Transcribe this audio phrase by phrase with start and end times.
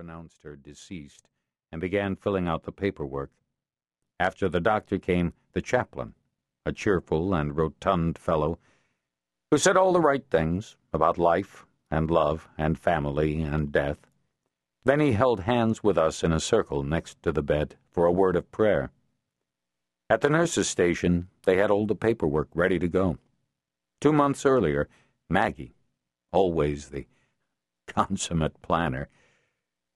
[0.00, 1.28] pronounced her deceased
[1.70, 3.30] and began filling out the paperwork.
[4.18, 6.14] After the doctor came the chaplain,
[6.64, 8.58] a cheerful and rotund fellow
[9.50, 14.06] who said all the right things about life and love and family and death.
[14.84, 18.12] Then he held hands with us in a circle next to the bed for a
[18.12, 18.90] word of prayer.
[20.08, 23.18] At the nurse's station, they had all the paperwork ready to go.
[24.00, 24.88] Two months earlier,
[25.28, 25.74] Maggie,
[26.32, 27.06] always the
[27.86, 29.10] consummate planner,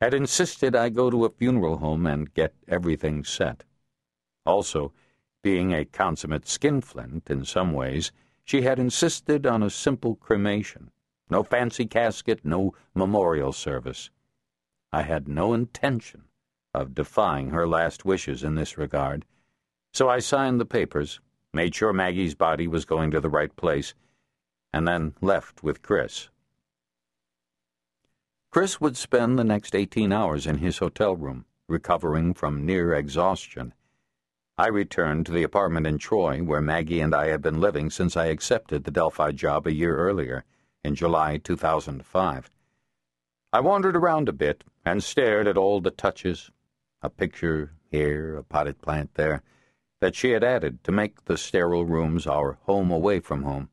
[0.05, 3.65] had insisted I go to a funeral home and get everything set.
[4.45, 4.93] Also,
[5.43, 8.13] being a consummate skinflint in some ways,
[8.45, 10.91] she had insisted on a simple cremation.
[11.31, 14.11] No fancy casket, no memorial service.
[14.93, 16.25] I had no intention
[16.75, 19.25] of defying her last wishes in this regard,
[19.95, 21.21] so I signed the papers,
[21.55, 23.95] made sure Maggie's body was going to the right place,
[24.71, 26.29] and then left with Chris.
[28.55, 33.75] Chris would spend the next 18 hours in his hotel room, recovering from near exhaustion.
[34.57, 38.17] I returned to the apartment in Troy where Maggie and I had been living since
[38.17, 40.45] I accepted the Delphi job a year earlier,
[40.85, 42.49] in July 2005.
[43.53, 46.53] I wandered around a bit and stared at all the touches
[47.03, 49.43] a picture here, a potted plant there
[50.01, 53.71] that she had added to make the sterile rooms our home away from home.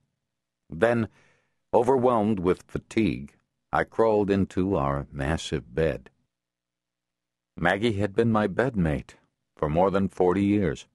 [0.72, 1.08] Then,
[1.72, 3.36] overwhelmed with fatigue,
[3.74, 6.10] I crawled into our massive bed.
[7.56, 9.16] Maggie had been my bedmate
[9.56, 10.88] for more than forty years.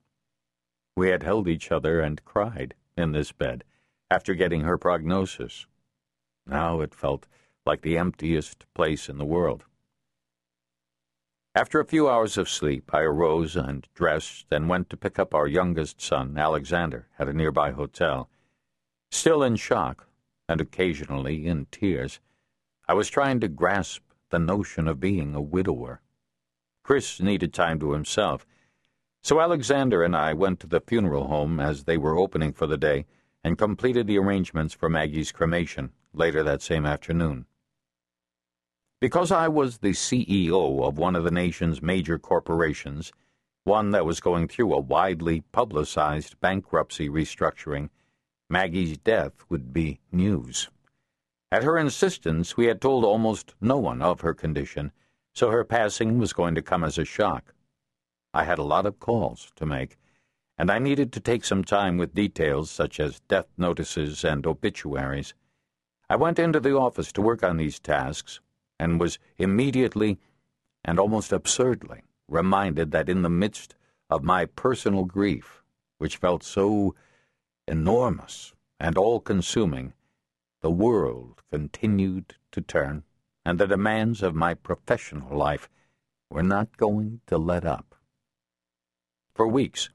[0.94, 3.64] We had held each other and cried in this bed
[4.10, 5.66] after getting her prognosis.
[6.46, 7.26] Now it felt
[7.64, 9.64] like the emptiest place in the world.
[11.54, 15.34] After a few hours of sleep, I arose and dressed and went to pick up
[15.34, 18.28] our youngest son, Alexander, at a nearby hotel.
[19.10, 20.06] Still in shock,
[20.46, 22.20] and occasionally in tears,
[22.88, 26.00] I was trying to grasp the notion of being a widower.
[26.84, 28.46] Chris needed time to himself,
[29.22, 32.76] so Alexander and I went to the funeral home as they were opening for the
[32.76, 33.06] day
[33.42, 37.46] and completed the arrangements for Maggie's cremation later that same afternoon.
[39.00, 43.12] Because I was the CEO of one of the nation's major corporations,
[43.64, 47.90] one that was going through a widely publicized bankruptcy restructuring,
[48.48, 50.68] Maggie's death would be news.
[51.52, 54.90] At her insistence, we had told almost no one of her condition,
[55.32, 57.54] so her passing was going to come as a shock.
[58.34, 59.96] I had a lot of calls to make,
[60.58, 65.34] and I needed to take some time with details such as death notices and obituaries.
[66.10, 68.40] I went into the office to work on these tasks,
[68.78, 70.18] and was immediately
[70.84, 73.74] and almost absurdly reminded that in the midst
[74.10, 75.62] of my personal grief,
[75.98, 76.94] which felt so
[77.68, 79.92] enormous and all consuming,
[80.66, 83.04] the world continued to turn,
[83.44, 85.70] and the demands of my professional life
[86.28, 87.94] were not going to let up.
[89.32, 89.90] For weeks,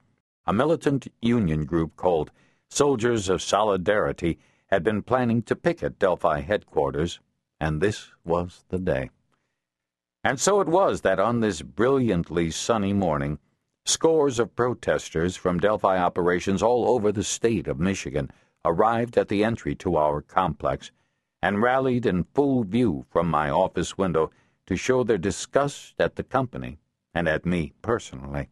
[0.45, 2.31] a militant union group called
[2.69, 7.19] Soldiers of Solidarity had been planning to picket Delphi headquarters,
[7.59, 9.09] and this was the day.
[10.23, 13.39] And so it was that on this brilliantly sunny morning,
[13.83, 18.31] scores of protesters from Delphi operations all over the state of Michigan
[18.63, 20.91] arrived at the entry to our complex
[21.41, 24.31] and rallied in full view from my office window
[24.67, 26.77] to show their disgust at the company
[27.13, 28.49] and at me personally.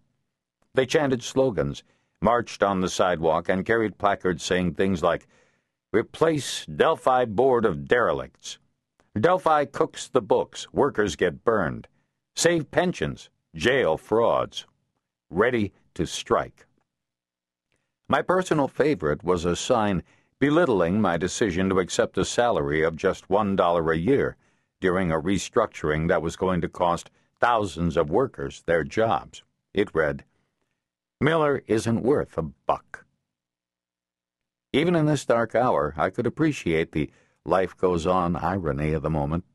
[0.74, 1.84] They chanted slogans,
[2.22, 5.28] marched on the sidewalk, and carried placards saying things like,
[5.92, 8.60] Replace Delphi Board of Derelicts.
[9.20, 11.88] Delphi cooks the books, workers get burned.
[12.36, 14.66] Save pensions, jail frauds.
[15.30, 16.68] Ready to strike.
[18.12, 20.02] My personal favorite was a sign
[20.40, 24.36] belittling my decision to accept a salary of just $1 a year
[24.82, 29.44] during a restructuring that was going to cost thousands of workers their jobs.
[29.76, 30.26] It read,
[31.22, 33.06] Miller isn't worth a buck.
[34.74, 37.12] Even in this dark hour, I could appreciate the
[37.46, 39.46] life goes on irony of the moment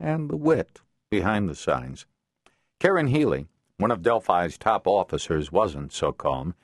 [0.00, 0.80] and the wit
[1.10, 2.06] behind the signs.
[2.80, 6.54] Karen Healy, one of Delphi's top officers, wasn't so calm.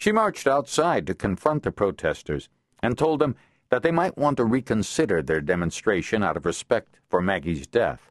[0.00, 2.48] She marched outside to confront the protesters
[2.82, 3.36] and told them
[3.68, 8.10] that they might want to reconsider their demonstration out of respect for Maggie's death.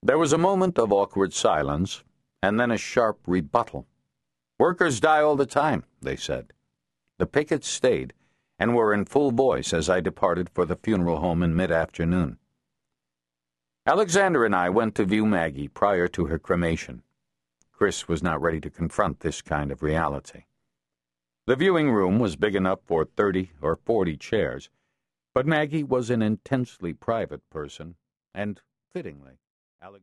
[0.00, 2.04] There was a moment of awkward silence,
[2.40, 3.88] and then a sharp rebuttal.
[4.60, 6.52] Workers die all the time, they said.
[7.18, 8.14] The pickets stayed
[8.56, 12.38] and were in full voice as I departed for the funeral home in mid afternoon.
[13.86, 17.02] Alexander and I went to view Maggie prior to her cremation.
[17.72, 20.44] Chris was not ready to confront this kind of reality.
[21.48, 24.68] The viewing room was big enough for thirty or forty chairs,
[25.32, 27.96] but Maggie was an intensely private person,
[28.34, 28.60] and,
[28.92, 29.38] fittingly,